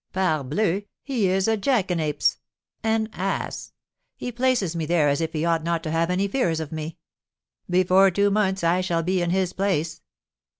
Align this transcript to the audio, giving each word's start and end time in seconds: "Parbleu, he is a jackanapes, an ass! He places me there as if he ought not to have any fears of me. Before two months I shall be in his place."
"Parbleu, 0.15 0.85
he 1.03 1.27
is 1.29 1.47
a 1.47 1.55
jackanapes, 1.55 2.37
an 2.81 3.07
ass! 3.13 3.71
He 4.17 4.31
places 4.31 4.75
me 4.75 4.87
there 4.87 5.09
as 5.09 5.21
if 5.21 5.31
he 5.31 5.45
ought 5.45 5.63
not 5.63 5.83
to 5.83 5.91
have 5.91 6.09
any 6.09 6.27
fears 6.27 6.59
of 6.59 6.71
me. 6.71 6.97
Before 7.69 8.09
two 8.09 8.31
months 8.31 8.63
I 8.63 8.81
shall 8.81 9.03
be 9.03 9.21
in 9.21 9.29
his 9.29 9.53
place." 9.53 10.01